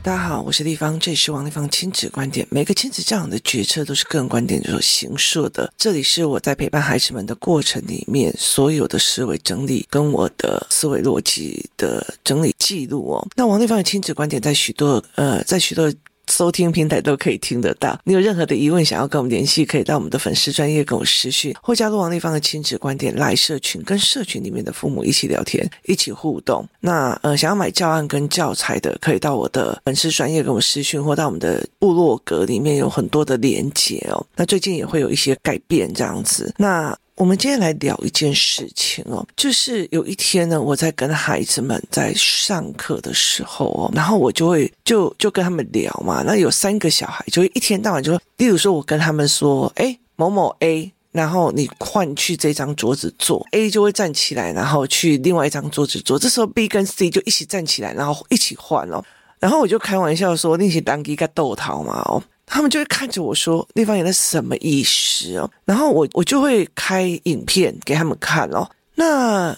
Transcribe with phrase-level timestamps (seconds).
[0.00, 2.46] 大家好，我是立方，这里是王立方亲子观点。
[2.50, 5.70] 每个亲子教养的决策都是个人观点所形设的。
[5.76, 13.28] 这里是我在陪伴孩子们的过程里面所有的思维整理跟我的思维逻辑的整理记录哦。
[13.36, 15.92] 那王立方的亲子观点在许多呃，在许多。
[16.28, 17.98] 收听平台都可以听得到。
[18.04, 26.66] 你有任何的疑问想要跟我们联系，可以到我们的粉丝专业跟我私讯，或加入王立芳的亲子观点来社群，跟社群里面的父母一起聊天，一起互动。
[26.80, 34.24] 那呃，想要买教案跟教材的，可以到我的粉丝专业跟我私讯，或到我们的部落格里面有很多的连结哦。
[34.36, 36.52] 那最近也会有一些改变这样子。
[36.58, 59.04] 那我们今天来聊一件事情哦，就是有一天呢，我在跟孩子们在上课的时候哦，然后我就会就就跟他们聊嘛，那有三个小孩就一天到晚就说，例如说我跟他们说，哎，某某 A，然后你换去这张桌子坐，A 就会站起来，然后去另外一张桌子坐，这时候 B 跟 C 就一起站起来，然后一起换哦，
[59.40, 62.22] 然后我就开玩笑说，那些当一个豆桃嘛哦。
[62.48, 68.68] 他们就会看着我说：“丽芳演的什么意思哦？”然后我我就会开影片给他们看哦。
[68.94, 69.56] 那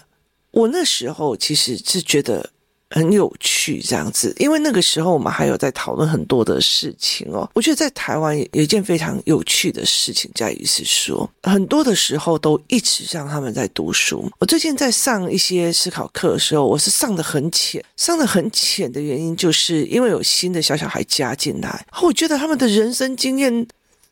[0.51, 2.51] 我那时候其实是觉得。
[2.91, 7.49] 很有趣，这样子，因为那个时候我们还有在讨论很多的事情哦。
[7.55, 14.31] 我觉得在台湾有一件非常有趣的事情，在于是说，很多的时候都一直让他们在读书。
[14.39, 23.67] 我最近在上一些思考课的时候，我是上得很浅，上得很浅的原因，就是因为有新的小小孩加进来，我觉得他们的人生经验。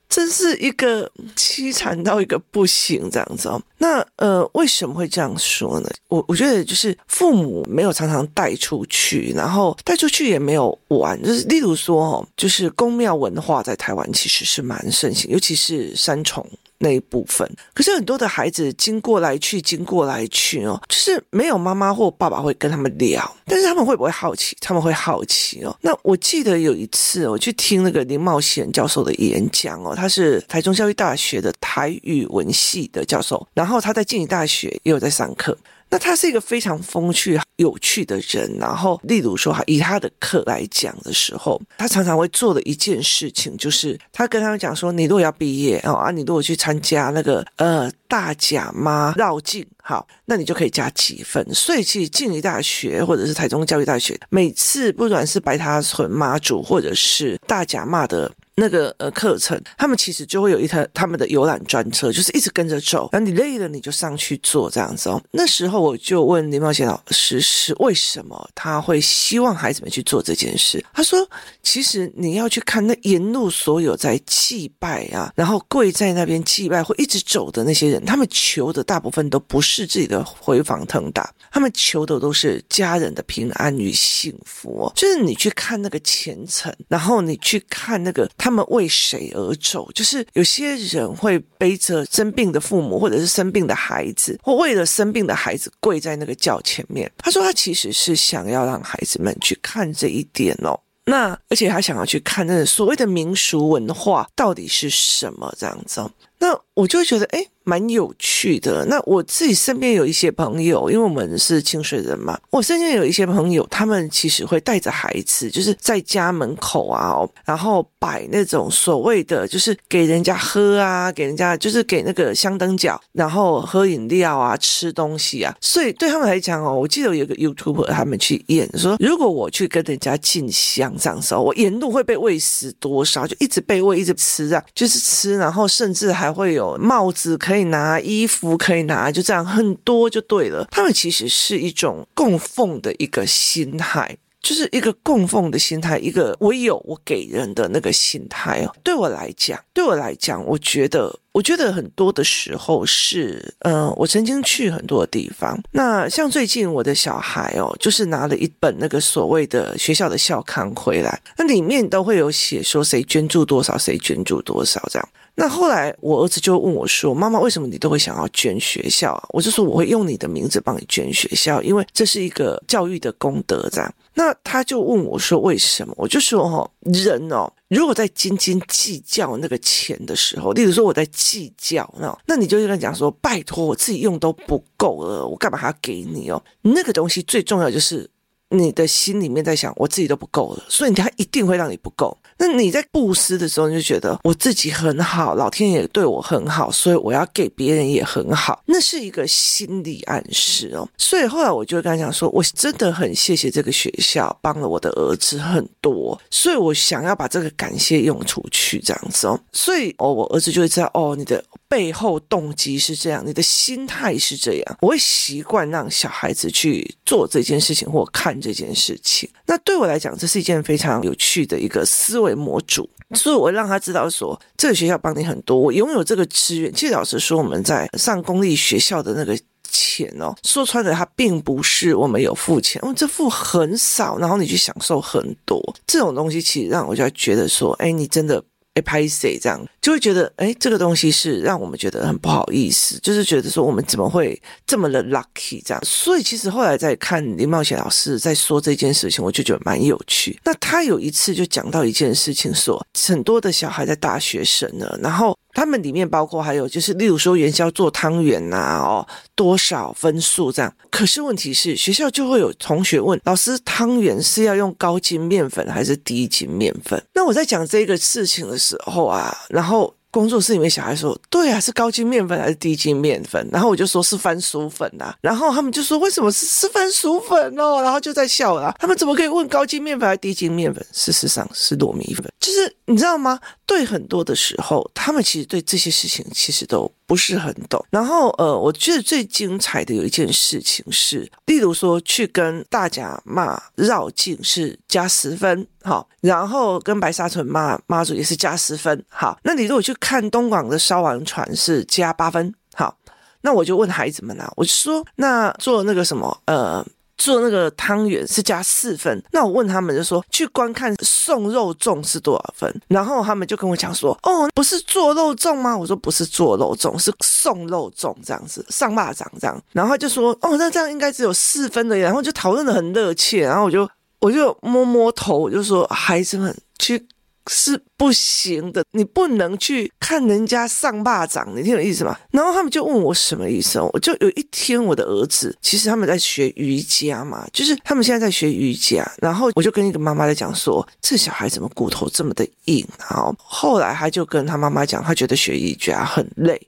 [0.09, 3.61] 真是一个凄惨到一个不行这样子哦。
[3.79, 5.89] 那呃，为什么会这样说呢？
[6.09, 11.21] 我我觉得就是父母没有常常带出去，然后带出去也没有玩。
[11.23, 16.45] 就是例如说哦，就是宫庙文化在台湾其实是蛮盛行，尤其是三重。
[16.79, 24.57] 那一部分，可是很多的孩子经过来去，经过来去哦，就是没有妈妈或爸爸会跟他们聊，但是他们会不会好奇？
[24.61, 25.77] 他们会好奇哦。
[25.81, 35.57] 那我记得有一次我去听那个林茂贤教授的演讲哦，他是台中教育大学的台语文系的教授，然后他在静宜大学也有在上课。
[35.91, 38.51] 那他是一个非常风趣、有趣的人。
[38.59, 58.31] 然后，例如说，以他的课来讲的时候，他常常会做的一件事情，就是他跟他们讲说：“你如果要毕业哦，啊，你如果去参加那个呃大甲妈绕境，好，那你就可以加几分。”所以，其实静宜大学或者是台中教育大学，每次不管是白塔屯妈祖，或者是大甲妈的。
[58.59, 63.09] 那个呃课程，他们其实就会有一台他们的游览专车，就是一直跟着走。
[63.13, 65.23] 然后你累了，你就上去坐这样子哦。
[65.31, 70.85] 那时候我就问林茂贤老师是为什么他会希望孩子们去做这件事。
[70.93, 71.29] 他说，
[71.63, 84.93] 其实你要去看那沿路所有在祭拜啊，然后跪在那边祭拜或一直走的那些人，他们求的大部分都不是自己的飞黄腾达，他们求的都是家人的平安与幸福哦。
[84.97, 89.91] 就是你去看那个虔诚，然后你去看那个他他们为谁而走？
[89.93, 97.11] 就是有些人会背着生病的父母，或者是生病的孩子，或为了生病的孩子跪在那个教前面。
[97.19, 100.81] 他说他其实是想要让孩子们去看这一点哦。
[101.05, 106.03] 那而且他想要去看那所谓的民俗文化到底是什么这样子。
[106.39, 107.45] 那我就会觉得，哎。
[107.69, 108.83] 蛮有趣的。
[108.87, 125.55] 那我自己身边有一些朋友，因为我们是清水人嘛，我身边有一些朋友，他们其实会带着孩子，就是在家门口啊，然后摆那种所谓的，就是给人家喝啊，给人家就是给那个香灯脚，然后喝饮料啊，吃东西啊。
[125.61, 137.69] 所以对他们来讲哦，我记得有个 YouTube，他们去演说，如果我去跟人家进香这样时候，我沿路会被喂食多少，就一直被喂，一直吃啊，就是吃，然后甚至还会有帽子可以。
[137.69, 140.67] 拿衣服，可以拿，就这样很多就对了。
[140.71, 148.75] 他们其实是一种供奉的一个心态，就是一个供奉的心态，一个我有我给人的那个心态哦。
[148.83, 155.61] 对我来讲，对我来讲，我觉得，我觉得很多的时候是，嗯、我曾经去很多地方。
[155.73, 165.09] 那像最近我的小孩哦，就是拿了一本那个所谓的学校的校刊回来，那里面都会有写说谁捐助多少，谁捐助多少这样。
[165.41, 188.11] 那后来，我儿子就问我说：“妈妈，为什么你都会想要捐学校啊？”我就说：“我会用你的名字帮你捐学校，因为这是一个教育的功德。”这样，那他就问我说：“为什么？”我就说：“哦，人哦，如果在斤斤计较那个钱的时候，例如说我在计较，那那你就跟他讲说：‘拜托，我自己用都不够了，我干嘛还要给你哦？’那个东西最重要就是
[188.51, 192.17] 你的心里面在想，我自己都不够了，所以他一定会让你不够。
[192.39, 200.89] 那你在布施的时候，你就觉得我自己很好，老天爷对我很好，所以我要给别人也很好，那是一个心理暗示哦。
[200.97, 209.39] 所以后来我就跟他讲说，我真的很谢谢这个学校帮了我的儿子很多，所以我想要把这个感谢用出去，这样子哦。
[209.53, 214.77] 所以哦，我儿子就会知道哦，你的背后动机是这样，你的心态是这样。
[214.81, 219.29] 我会习惯让小孩子去做这件事情或看这件事情。
[219.45, 222.39] 那对我来讲，这是一件非常有趣的一个思维。
[222.39, 226.73] 模组，所以我让他知道说，这个学校帮你很多，我拥有这个资源。
[226.73, 229.37] 其实老实说，我们在上公立学校的那个
[229.69, 238.45] 钱哦，说穿了，它并不是我们有付钱，我们这付很少，然后你去享受很多这种东西，其实让我就觉得说，哎，你真的。
[238.81, 245.83] 拍谁这样就会觉得，哎，这个东西是让我们觉得很不好意思，就是觉得说我们怎么会这么的 lucky 这样。
[245.85, 250.39] 所以其实后来在看林茂贤老师在说这件事情，我就觉得蛮有趣。
[250.45, 255.37] 那他有一次就讲到一件事情，说很多的小孩在大学生呢，然后。
[255.59, 260.73] 他们里面包括还有就是，例如说元宵做汤圆呐，哦，多少分数这样。
[260.89, 267.03] 可是问题是，学校就会有同学问老师，汤圆是要用高筋面粉还是低筋面粉？
[267.13, 269.93] 那我在讲这个事情的时候啊，然后。
[270.11, 275.17] 工作室里面小孩说：“对啊，是高筋面粉还是低筋面粉？”然后我就说是番薯粉呐、啊。
[275.21, 278.75] 然后他们就说：“为什么是是番薯粉哦？”然后就在笑了。
[278.79, 280.85] 他们怎么可以问高筋面粉还是低筋面粉？
[280.93, 282.25] 事实上是糯米粉。
[282.41, 283.39] 就是你知道吗？
[283.67, 287.85] 对很多的时候，他们其实对这些事情其实都不是很懂。
[287.91, 295.67] 然后呃，我觉得最精彩的有一件事情是，例如说去跟大甲骂绕境是加十分。
[295.83, 299.03] 好，然后跟白沙屯骂妈祖也是加十分。
[299.09, 302.55] 好，那你如果去看东莞的烧王船是加八分。
[302.75, 302.95] 好，
[303.41, 306.85] 那我就问孩子们啊，我就说，那做那个什么，呃，
[307.19, 309.23] 做那个汤圆是加四分。
[309.33, 312.81] 那我问他们就说，去观看送肉粽是多少分？
[312.89, 315.77] 然后他们就跟我讲说，哦，不是做肉粽吗？
[315.77, 319.61] 我说不是做肉粽，是送肉粽这样子，上坝掌这样。
[319.73, 321.99] 然后就说，哦，那这样应该只有四分的。
[321.99, 323.89] 然后就讨论得很热切，然后我就。
[324.21, 327.07] 我就摸摸头，我就说：“孩子们，去
[327.49, 333.81] 是不行的，你不能去看人家上坝掌，你听我意思吗？”然后他们就问我什么意思。
[333.81, 339.11] 我就有一天，我的儿子其实他们在学瑜伽嘛，就是他们现在在学瑜伽。
[339.21, 346.61] 然后我就跟一个妈妈在讲说：“这小孩怎么骨头这么的硬？”然后，后来他就跟他妈妈讲，他觉得学瑜伽很累。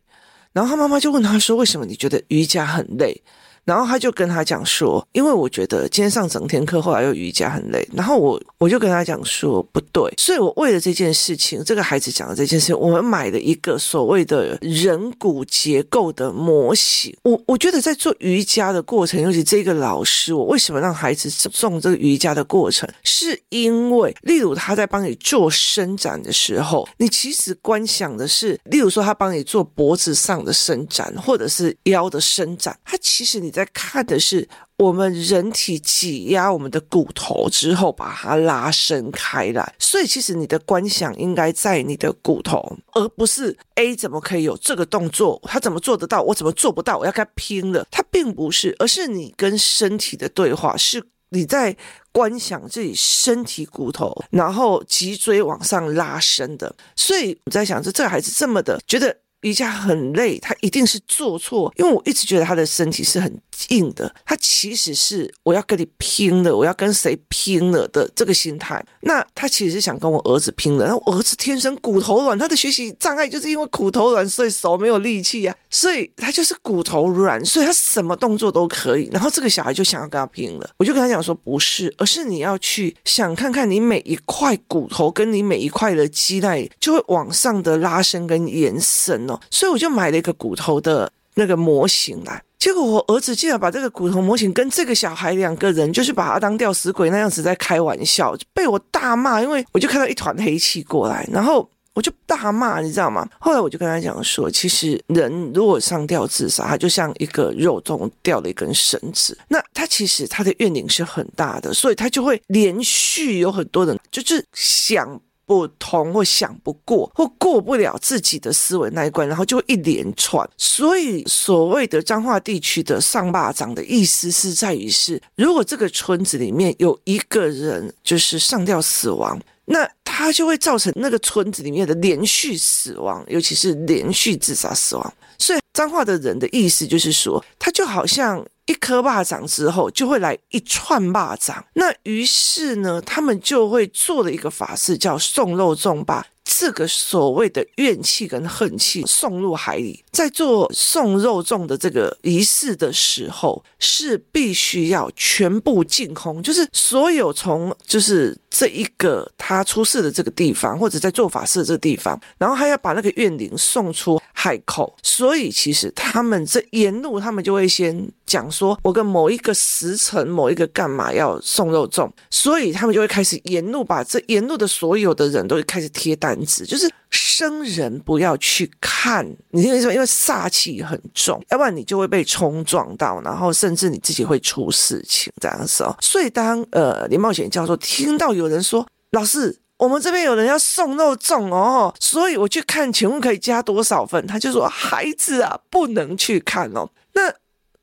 [0.52, 3.22] 然后他妈妈就问他说：“为什么你觉得瑜伽很累？”
[3.64, 7.86] 然后他就跟他讲说，因为我觉得今天上整天课，后来又瑜伽很累。
[7.92, 10.12] 然后我我就跟他讲说，不对。
[10.16, 17.14] 所以我为了这件事情，这个孩子讲的这件事情，我们买了一个所谓的人骨结构的模型。
[17.22, 33.49] 我我觉得在做瑜伽的过程，尤其这个老师，我为什么让孩子送这个瑜伽的过程，是因为，例如他在帮你做伸展的时候，你其实观想的是，例如说他帮你做脖子上的伸展，或者是腰的伸展，他其实你。
[33.50, 39.74] 你在看的是我们人体挤压我们的骨头之后，把它拉伸开来。
[39.76, 47.84] 所以，其实你的观想应该在你的骨头，而不是 A 怎么可以有这个动作，他怎么做得到，我怎么做不到，我要跟他拼了。
[47.90, 51.76] 他并不是，而是你跟身体的对话，是你在
[52.12, 56.72] 观想自己身体骨头，然后脊椎往上拉伸的。
[56.94, 59.16] 所以我在想，着这个孩子这么的觉得。
[59.42, 68.84] 瑜伽很累，他一定是做错，因为我一直觉得他的身体是很硬的，他其实是我要跟你拼了，我要跟谁拼了的这个心态。
[69.00, 79.08] 那他其实是想跟我儿子拼了，然后我儿子天生骨头软，他的学习障碍就是因为骨头软，所以手没有力气啊，所以他就是骨头软，所以他什么动作都可以。
[79.12, 92.42] 然后这个小孩就想要跟他拼了，我就跟他讲说不是，而是你要去想看看你每一块骨头跟你每一块的肌带就会往上的拉伸跟延伸哦，所以我就买了一个骨头的那个模型来。
[92.58, 99.40] 结果我儿子竟然把这个骨头模型跟这个小孩两个人，就是把他当吊死鬼那样子在开玩笑，被我大骂。
[99.40, 103.26] 因为我就看到一团黑气过来，然后我就大骂，你知道吗？
[103.38, 115.18] 后来我就跟他讲说，其实人如果上吊自杀，他就像一个肉粽掉了一根绳子，那他其实他的怨灵是很大的，所以他就会连续有很多人就是想。
[115.50, 120.48] 不通或想不过或过不了自己的思维那一关，然后就一连串。
[120.56, 135.14] 所以所谓的彰化地区的上坝掌的意思是在于是，如果这个村子里面有一个人就是上吊死亡，那他就会造成那个村子里面的连续死亡，尤其是连续自杀死亡。
[135.36, 138.46] 所以彰化的人的意思就是说，他就好像。
[138.70, 141.64] 一颗巴掌之后，就会来一串巴掌。
[141.74, 150.04] 那于是呢，他们就会做了一个法事，叫送肉粽，把这个所谓的怨气跟恨气送入海里。
[150.12, 164.96] 在做送肉粽的这个仪式的时候，是必须要全部净空，就是所有从就是这一个他出事的这个地方，或者在做法事的这个地方，然后还要把那个怨灵送出海口。
[165.02, 176.88] 所以其实他们这沿路，他们就会先讲说，我跟某一个时辰、某一个干嘛要送肉粽，所以他们就会开始沿路把这沿路的所有的人都会开始贴单子，就是。
[177.12, 185.96] 生人不要去看，你听我说，因为煞气很重，要不然你就会被冲撞到，然后甚至你自己会出事情这样子哦。
[186.00, 194.24] 所以当呃林茂贤教授听到有人说，老师，我们这边有人要送肉粽哦，所以我去看，请问可以加多少份？
[194.28, 196.88] 他就说，孩子啊，不能去看哦。
[197.14, 197.22] 那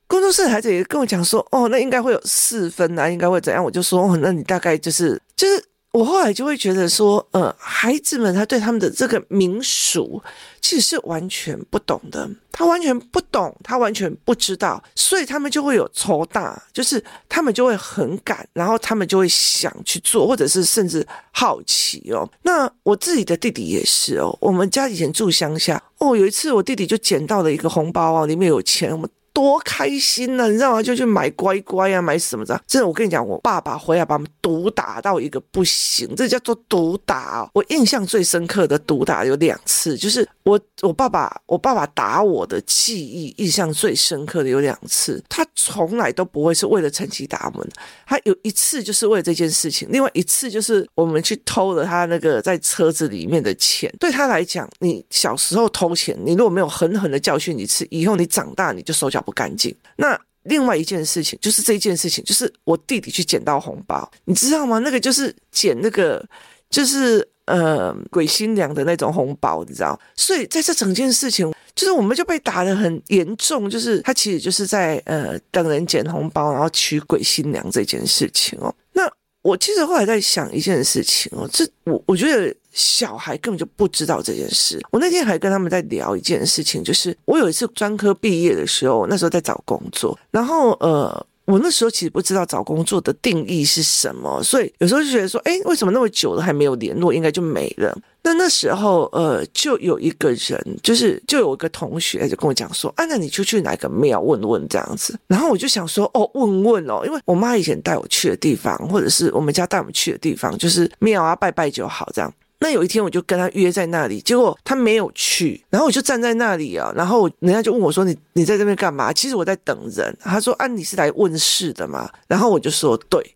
[0.07, 3.63] 工作室的孩子也跟我讲说，哦，那应该会有四分啊，应该会怎样？
[3.63, 5.63] 我就说，哦，那你大概就是就是。
[5.93, 10.21] 我后来就会觉得说，呃，孩子们他对他们的这个民俗
[10.61, 22.29] 其实是完全不懂的，他完全不懂，他完全不知道，所以他们就会有抽大，就是他们就会很赶，然后他们就会想去做，或者是甚至好奇哦。
[22.43, 29.09] 那我自己的弟弟也是哦，我们家以前住乡下哦，有一次我弟弟就捡到了一个红包啊，里面有钱，我们。
[29.37, 30.81] 多开心呢、你知道吗？
[30.81, 32.59] 就去买乖乖啊，买什么的。
[32.65, 45.23] 真的，我跟你讲，我爸爸回来把我们毒打到一个不行，这叫做毒打、我印象最深刻的毒打有两次，就是我我爸爸我爸爸打我的记忆印象最深刻的有两次。
[45.29, 47.69] 他从来都不会是为了成绩打我们，
[48.07, 53.93] 他有一次就是为了这件事情，另外一次就是我们去偷了他那个在车子里面的钱。
[53.99, 59.75] 对他来讲，你小时候偷钱，你如果没有狠狠的教训一次，以后你长大你就手脚不干净。
[59.97, 64.79] 那另外一件事情就是这一件事情，就是我弟弟去捡到红包，你知道吗？
[64.79, 66.25] 那个就是捡那个，
[66.69, 69.99] 就是呃鬼新娘的那种红包，你知道？
[70.15, 78.73] 所以在这整件事情，就是我们就被打得很严重，就是他其实就是在呃等人捡红包，然后娶鬼新娘这件事情哦。
[78.93, 79.03] 那
[79.41, 82.55] 我其实后来在想一件事情哦，这我我觉得。
[82.77, 84.79] 小孩根本就不知道这件事。
[84.91, 97.97] 我那天还跟他们在聊一件事情，就是我有一次专科毕业的时候，那时候在找工作，然后呃，我那时候其实不知道找工作的定义是什么，所以有时候就觉得说，哎，为什么那么久了还没有联络，应该就没了。
[98.21, 105.17] 那那时候呃，就有一个人，就是就有一个同学就跟我讲说，啊，那你就去哪个庙问问这样子。
[105.27, 112.31] 然后我就想说，哦，问问哦，因为我妈以前带我去的地方，或者是我们家带我们去的地方，就是庙啊，拜拜就好这样。
[112.59, 120.17] 那有一天我就跟他约在那里，结果他没有去，然后我就站在那里啊，然后人家就问我说：“你你在这边干嘛？”其实我在等人。
[120.21, 123.35] 他说：“啊，你是来问事的吗？”然后我就说：“对。”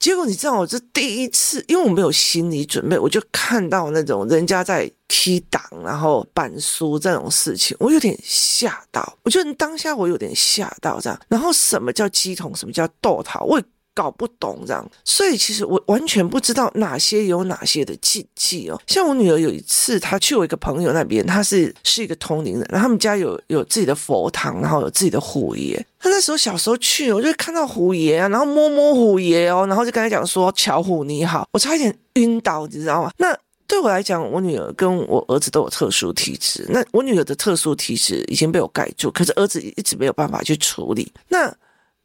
[0.00, 9.16] 结果你知道，我这第一次，因为我没有心理准备，我就看到那种人家在踢档，然后板书这种事情，我有点吓到。
[9.22, 11.20] 我觉得当下我有点吓到这样。
[11.28, 12.52] 然后什么叫乩童？
[12.56, 13.44] 什么叫斗桃？
[13.44, 13.62] 我。
[13.94, 18.80] 搞不懂这样，所以其实我完全不知道哪些有哪些的禁忌哦。
[18.86, 25.76] 像我女儿有一次，她去我一个朋友那边，她是是一个通灵人，然后他们家有有自己的佛堂，然后有自己的虎爷。
[25.98, 33.10] 她那时候小时候去，我就看到虎爷啊，然后摸摸虎爷哦，然后就跟他讲说：“巧虎你好。”我差一点晕倒，你知道吗？
[33.18, 36.66] 那对我来讲，我女儿跟我儿子都有特殊体质。
[36.70, 41.12] 那我女儿的特殊体质已经被我盖住，可是儿子一直没有办法去处理。
[41.28, 41.54] 那。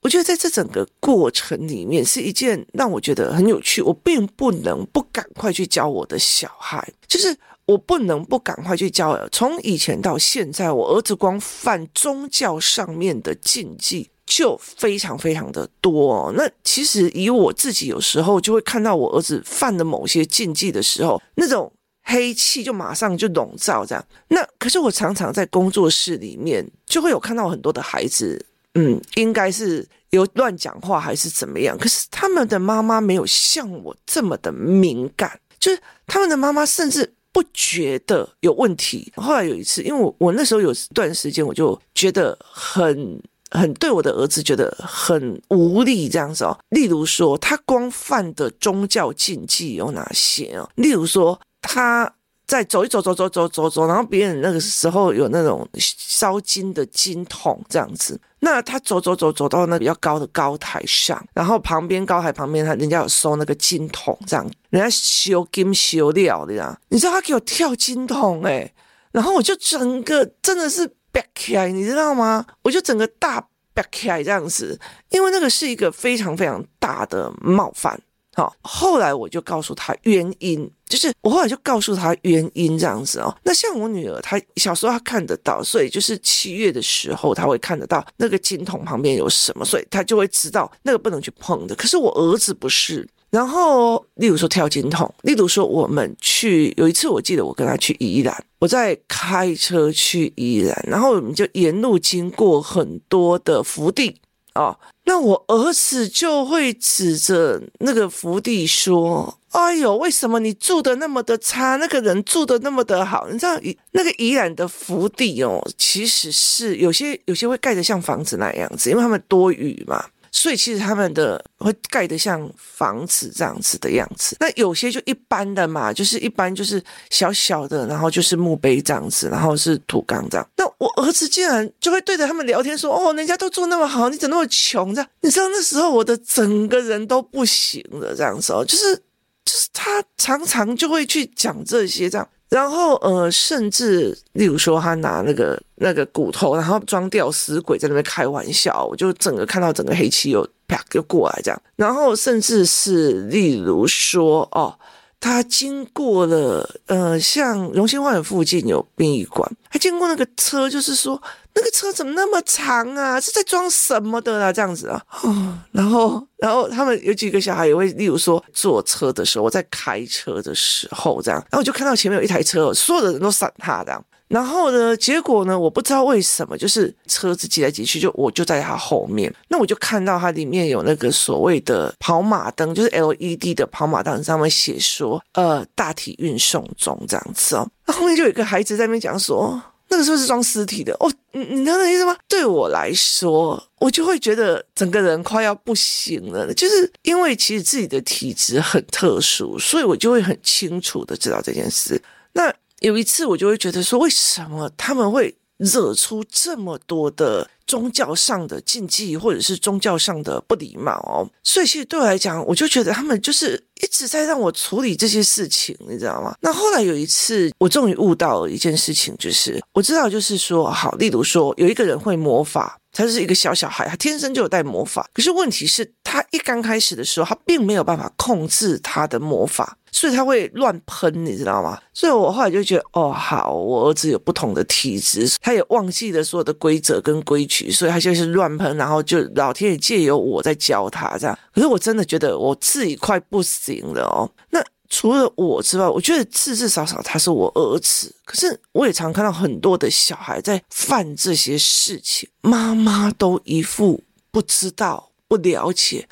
[0.07, 3.81] 我觉得在这整个过程里面是一件让我觉得很有趣。
[3.81, 9.19] 我并不能不赶快去教我的小孩，就是我不能不赶快去教。
[9.33, 16.31] 从以前到现在，我儿子光犯宗教上面的禁忌就非常非常的多。
[16.37, 21.69] 那其实以我自己有时候就会看到我儿子犯了某些禁忌的时候，那种
[22.03, 24.01] 黑气就马上就笼罩这样。
[24.29, 28.45] 那可是我常常在工作室里面就会有看到很多的孩子。
[28.79, 31.77] 嗯，应该是有乱讲话还是怎么样？
[31.77, 39.11] 可是他们的妈妈没有像我这么的敏感，就是他们的妈妈甚至不觉得有问题。
[39.15, 43.21] 后来有一次，因为我我那时候有段时间，我就觉得很
[43.51, 46.57] 很对我的儿子觉得很无力这样子哦。
[46.69, 50.69] 例如说，他光犯的宗教禁忌有哪些哦？
[50.75, 52.13] 例如说，他。
[52.47, 68.73] 在走一走走走走走走，然后别人那个时候有那种烧金的金桶这样子，那他走走走走到那比较高的高台上，然后旁边高台旁边他人家有收那个金桶这样，人家修金修料的呀，你知道他给我跳金桶诶，
[69.11, 72.45] 然后我就整个真的是憋起来，你知道吗？
[72.61, 73.41] 我就整个大
[73.75, 77.99] 啪开这样子，因为那个是一个非常非常大的冒犯。
[78.35, 83.35] 好，后来我就告诉他原因，就是我后来就告诉他原因这样子哦。
[83.43, 91.75] 那像我女儿，她小时候她看得到，所以就是七月的时候，她会看得到那个金桶旁边有什么，所以她就会知道那个不能去碰的。
[91.75, 93.07] 可是我儿子不是。
[93.29, 104.15] 然后，例如说跳金桶，例如说我们去有一次，我记得我跟他去宜兰，我在开车去宜兰，然后我们就沿路经过很多的福地。
[104.55, 104.75] 哦，
[105.07, 111.77] 那我儿子就会指着那个福地说：“哎呦，为什么你住的那么的差？
[111.77, 113.25] 那个人住的那么的好？
[113.31, 113.57] 你知道，
[113.91, 130.47] 那个宜兰的福地哦，其实是有些有些会盖得像房子那样子，因为他们多雨嘛。”所以其实他们的会盖得像房子这样子的样子，那有些就一般的嘛，就是一般就是小小的，然后就是墓碑这样子，然后是土岗这样。
[130.57, 142.27] 那我儿子竟然就会对着他们聊天说：“哦，人家都住那么好，你怎么那么穷？”这样，你知道那时候我的整个人都不行了，这样子哦，就是就是他常常就会去讲这些这样。
[142.49, 151.61] 然后，呃，甚至例如说，他拿那个那个骨头，然后装吊死鬼在那边开玩笑，我就整个看到整个黑漆又啪又过来这样。
[151.75, 154.73] 然后，甚至是例如说，哦。
[155.19, 161.21] 他经过了，呃，像荣兴花园附近有殡仪馆，还经过那个车，就是说
[161.55, 163.19] 那个车怎么那么长啊？
[163.19, 164.53] 是在装什么的啊？
[164.53, 174.03] 这样子啊，哦，然后，然后他们有几个小孩也会，例如说坐车的时候，我在开车的时候这样，然后我就看到前面有一台车，所有的人都闪他这样。
[174.27, 187.65] 然后呢，结果呢，我不知道为什么，就是车子挤来挤去，就我就在他后面，那我就看到它里面有那个所谓的跑马灯，就是 LED 的跑马灯，上面写说，呃，大体运送中这样子哦。
[187.85, 190.93] 那后面就有一个孩子在那边讲说，那个是不是装尸体的？
[190.99, 192.13] 哦，你你知道那意思吗？
[192.27, 202.01] 对我来说，我就会觉得整个人快要不行了，就是因为其实自己的体质很特殊，所以我就会很清楚的知道这件事。
[202.33, 202.53] 那。
[202.79, 211.27] 有一次，我就会觉得说，为什么他们会惹出这么多的宗教上的禁忌，或者是宗教上的不礼貌哦？
[211.43, 216.35] 所以，其实对我来讲，我就觉得他们就是一直在让我处理这些事情，你知道吗？
[216.41, 222.79] 那后来有一次，我终于悟到了一件事情，就是我知道，就是说，好，例如说，有一个人会魔法。
[222.93, 225.07] 他是一个小小孩，他天生就有带魔法。
[225.13, 231.81] 可是问题是，他一刚开始的时候，他并没有办法控制他的魔法，所以他会乱喷，你知道吗？
[231.93, 241.37] 所以我后来就觉得，哦，好，我儿子有不同的体质，他也忘记了所有的规则跟规矩，所以他就是乱喷，然后就老天爷借由我在教他这样。
[241.53, 244.29] 可是我真的觉得我自己快不行了哦。
[244.51, 244.63] 那。
[244.89, 248.15] 除了我之外，我觉得至至少少他是我儿子。
[248.23, 256.07] 可是我也常看到很多的小孩在犯这些事情，妈妈都一副不知道、不了解。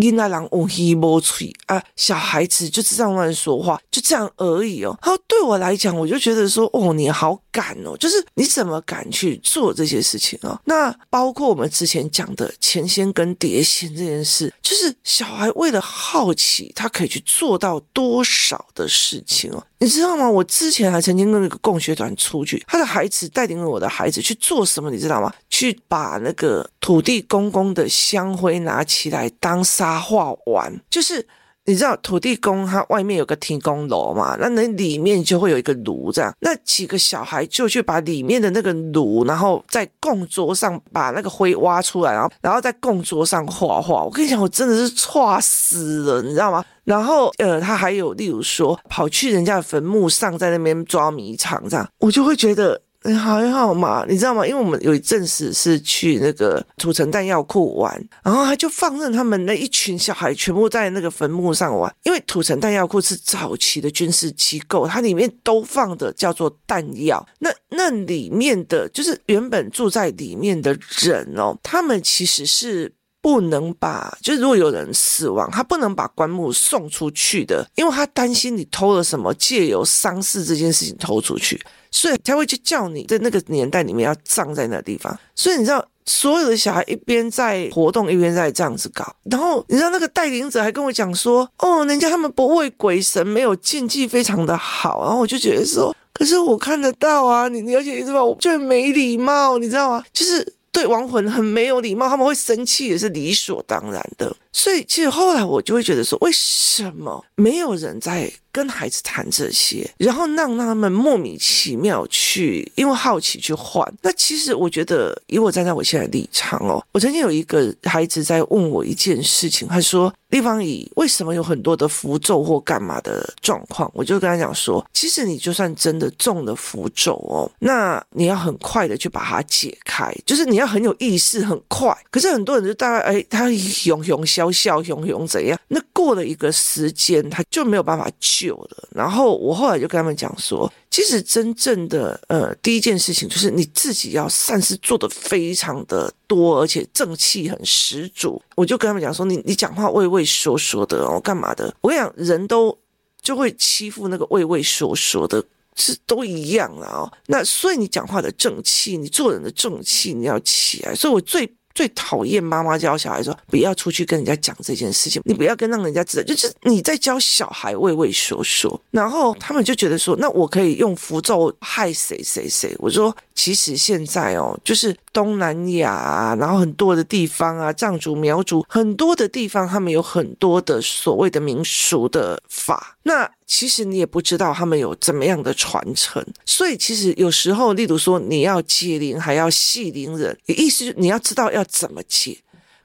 [0.00, 4.98] 你那狼无一无吹啊，小孩子就这样乱说话，就这样而已哦。
[5.02, 10.58] 然后对我来讲，我就觉得说，哦，你好敢哦，就是你怎么敢去做这些事情哦？
[10.64, 19.62] 那包括我们之前讲的钱先跟碟仙这件事，就是小孩为了好奇，他可以去做到多少的事情哦？
[19.78, 20.28] 你知道吗？
[20.28, 24.90] 我之前还曾经跟那个共学团出去，他的孩子带领了我的孩子去做什么？
[24.90, 25.32] 你知道吗？
[25.48, 31.26] 去把那个土地公公的香灰拿起来当沙画完，就是
[31.66, 44.02] 你知道土地公他外面有个天公楼嘛，那那里面就会有一个炉这样，那几个小孩就去把里面的那个炉，然后在供桌上把那个灰挖出来，然后然后在供桌上画画。
[44.04, 46.64] 我跟你讲，我真的是错死了，你知道吗？
[46.84, 52.80] 然后呃，他还有例如说跑去人家的坟墓上，在那边抓迷藏这样，我就会觉得。
[53.02, 54.04] 你还好嘛？
[54.06, 54.46] 你知道吗？
[54.46, 61.90] 因为我们有一阵子是去那个土城弹药库玩，然后他就放任他们那一群小孩全部在那个坟墓上玩。
[62.02, 67.26] 因为土城弹药库是早期的军事机构，它里面都放的叫做弹药。
[67.38, 81.58] 那那里面的就是原本住在里面的人哦，他们其实是不能把，就是如果有人死亡，他不能把棺木送出去的，因为他担心你偷了什么，借由丧事这件事情偷出去。
[81.90, 85.18] 所以他会去叫你在那个年代里面要葬在那个地方。
[85.34, 89.14] 所以你知道，所有的小孩一边在活动，一边在这样子搞。
[89.24, 100.04] 然后你知道那个带领者还跟我讲说：“哦，人家他们不畏鬼神，没有禁忌，非常的好。”然后我就觉得说：“可是我看得到啊，你你而且你知道，我就很没礼貌，你知道吗？
[100.12, 104.34] 就是对亡魂很没有礼貌，他们会生气也是理所当然的。
[104.52, 113.86] 所以其实后来我就会觉得说，为什么没有人在跟孩子谈这些，然后让他们莫名其妙去因为好奇去换？
[114.02, 131.96] 那其实我觉得，以我站在我现在立场哦，我曾经有一个孩子在问我一件事情，他说：“立方体为什么有很多的符咒或干嘛的状况？”我就跟他讲说：“其实你就算真的中了符咒哦，那你要很快的去把它解开，就是你要很有意识，很快。
[132.10, 135.58] 可是很多人就大概哎，他熊熊笑笑，熊熊怎样？
[135.68, 138.10] 那过了一个时间，他就没有办法
[138.40, 138.88] 救了。
[138.92, 148.42] 然后我后来就跟他们讲说。”其实真正的呃，第一件事情就是你自己要善事做得非常的多，而且正气很十足。
[148.56, 151.72] 我就跟他们讲说，你你讲话畏畏缩缩的哦，干嘛的？
[151.80, 152.76] 我跟你讲，人都
[153.22, 155.42] 就会欺负那个畏畏缩缩的，
[155.76, 157.12] 是都一样啊哦。
[157.26, 160.92] 那所以你讲话的正气，你做人的正气，你要起来。
[160.92, 161.48] 所以我最。
[161.74, 172.74] 最讨厌妈妈教小孩说不要出去跟人家讲这件事情，你不要跟让人家知道，就是你在教小孩畏畏缩缩，然后他们就觉得说，那我可以用符咒害谁谁谁？
[172.78, 173.14] 我说。
[173.32, 182.98] 其实现在哦，就是东南亚啊，然后很多的地方啊，藏族、苗族很多的地方，他们有很多的所谓的民俗的法。
[183.02, 186.24] 那其实你也不知道他们有怎么样的传承。
[186.44, 192.38] 所以其实有时候，例如说你要解铃，还要系铃人，意思你要知道要怎么解。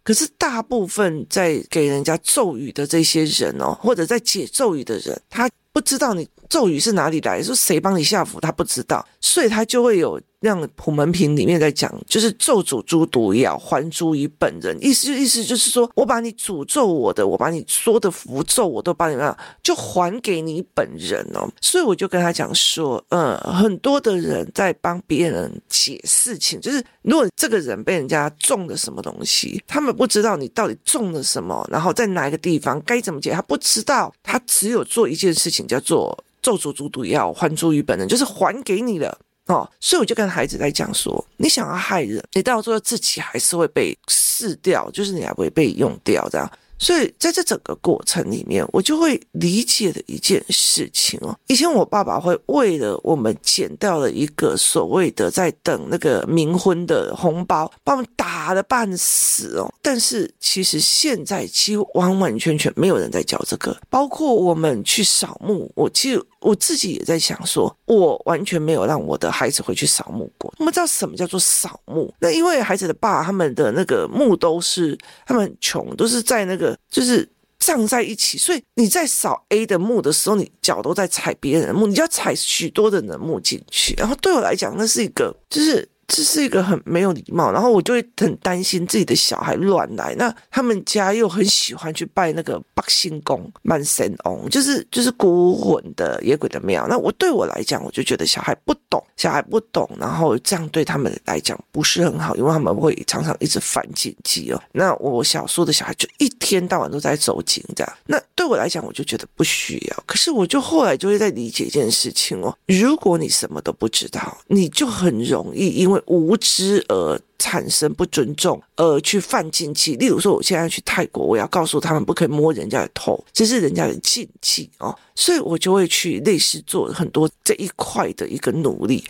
[0.03, 10.21] 可是大部分在给人家咒语的这些人哦，或者在解咒语的人，他不知道你咒语是哪里来，说谁帮你下符，他不知道，所以他就会有。
[10.45, 14.77] 像普门品里面在讲，就是咒诅诸毒药，还诸于本人。
[14.79, 21.49] 意思意思就是说，我把你诅咒我的，我把你说的符咒，我都把你那就还给你本人哦。
[21.59, 39.17] 所以我就跟他讲说，嗯，很多的人在帮别人解事情，就是如果这个人被人家中了什么东西，他们不知道你到底中了什么，然后在哪一个地方该怎么解，他不知道，他只有做一件事情，叫做咒诅诸毒药，还诸于本人，就是还给你了。
[39.47, 46.51] 哦，所以我就跟孩子在讲说，你想要害人，你到最后自己还是会被释掉，就是你还会被用掉这样。
[46.77, 51.33] 所以在这整个过程里面，我就会理解的一件事情哦。
[51.47, 59.73] 以前我爸爸会为了我们捡到了一个所谓的在等那个冥婚的红包，把我们打的半死哦。
[59.81, 70.53] 但是其实现在几乎完完全全没有人在教这个，包括我们去扫墓，我其实我自己也在想说，我完全没有让我的孩子回去扫墓过。
[70.59, 72.13] 我们知道什么叫做扫墓？
[72.19, 76.77] 那因为孩子的爸他们的那个墓都是他们很穷，都是在那个。
[76.87, 77.27] 就是
[77.57, 83.95] 葬在一起，所以你在扫 A 的墓的时候，你脚都在踩别人的墓，你就要踩许多的人墓进去。
[83.95, 85.89] 然后对我来讲，那是一个就是。
[86.07, 90.13] 这是一个很没有礼貌，然后我就会很担心自己的小孩乱来。
[90.15, 96.85] 那他们家又很喜欢去拜那个八星公、万神翁，就是就是孤魂的野鬼的庙。
[96.87, 104.61] 那我对我来讲，我就觉得小孩不懂，小孩不懂，然后这样对他们来讲不是很好，因为他们会常常一直犯禁忌哦。
[104.73, 107.93] 那我小时候的小孩就一天到晚都在走紧这样。
[108.05, 110.03] 那对我来讲，我就觉得不需要。
[110.05, 115.94] 可是我就后来就会在理解一件事情哦，如果你什么都不知道，你就很容易因为。
[116.07, 119.95] 无知而产生不尊重，而去犯禁忌。
[119.95, 129.03] 例如说，我现在去泰国，我要告诉他们不可以摸人家的头，这是人家的禁忌哦，所以我就会去类似做很多这一块的一个努力。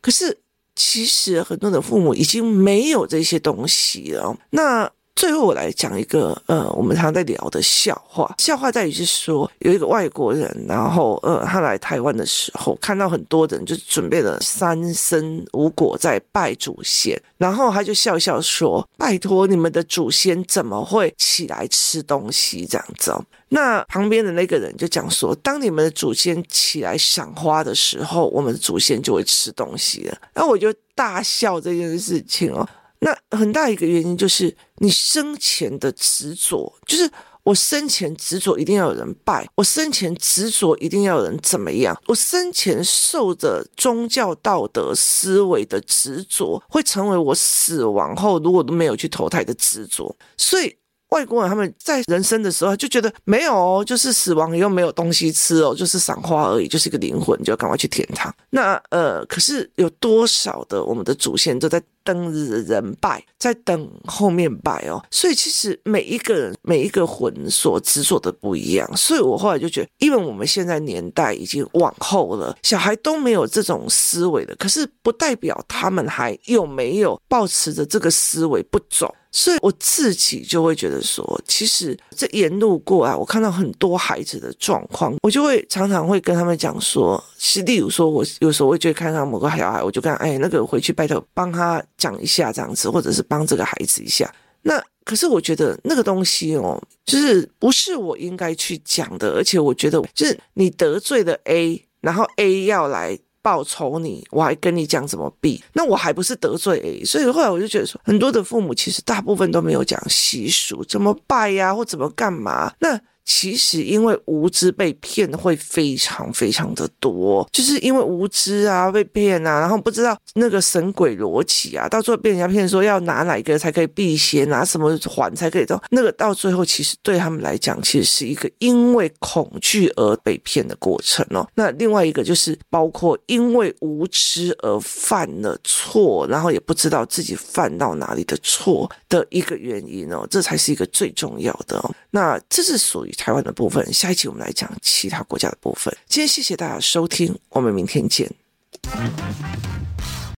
[0.00, 0.38] 可是，
[0.74, 4.36] 其实很多的父母已经没有这些东西了。
[4.50, 4.90] 那。
[5.20, 8.34] 最后我来讲一个呃，我们常常在聊的笑话。
[8.38, 32.66] 笑话在于是说，有一个外国人，然后呃，他来台湾的时候，看到很多人就准备了三牲五果在拜祖先，然后他就笑笑说：“拜托你们的祖先怎么会起来吃东西这样子哦？”那旁边的那个人就讲说：“当你们的祖先起来赏花的时候，我们的祖先就会吃东西了。”然后我就大笑这件事情哦。
[33.02, 37.10] 那很大一个原因就是你生前的执着，就是
[37.42, 50.74] 我生前执着一定要有人拜，我生前执着一定要有人怎么样，我生前受的宗教道德思维的执着，会成为我死亡后如果都没有去投胎的执着，所以
[51.10, 58.32] 外国人他们在人生的时候就觉得没有哦，就是死亡又没有东西吃哦，就是赏花而已，就是一个灵魂，就要赶快去天堂。
[58.50, 62.32] 那呃，可是有多少的我们的祖先都在等
[62.64, 65.02] 人拜，在等后面拜哦。
[65.10, 68.88] 所以其实每一个人每一个魂所执着的不一样。
[68.96, 79.12] 所以我后来就觉得，因为我们现在年代已经往后了，小孩都没有这种思维的，可是不代表他们还有没有抱持着这个思维不走。
[79.32, 94.32] 所以我自己就会觉得说，其实这沿路过来，我看到很多孩子的状况，我就会常常会跟他们讲说，是例如说，我有时候会去看到某个小孩，我就跟哎，那个回去拜托帮他讲一下这样子，或者是帮这个孩子一下。
[94.62, 103.18] 那可是我觉得那个东西哦，就是不是我应该去讲的，而且我觉得就是你得罪了 A，然后 A 要来。
[103.42, 107.04] 报仇你，我还跟你讲怎么避，那我还不是得罪 A？
[107.04, 112.72] 所以后来我就觉得说，很多的父母其实大部分都没有讲习俗，怎么拜呀，或怎么干嘛？
[112.80, 113.00] 那。
[113.32, 131.48] 其实因为无知被骗会非常非常的多，就是因为无知啊被骗啊，然后不知道那个神鬼逻辑啊，到最后被人家骗说要拿哪一个才可以避邪，拿什么环才可以到那个到最后其实对他们来讲，其实是一个因为恐惧而被骗的过程哦。
[131.54, 141.94] 那另外一个就是包括因为无知而犯了错，然后也不知道自己犯到哪里的错的一个原因哦，这才是一个最重要的哦。
[142.10, 143.14] 那这是属于。
[143.20, 145.94] 台湾的部分，下一期我们来讲其他国家的部分。
[146.08, 148.32] 今天谢谢大家收听，我们明天见。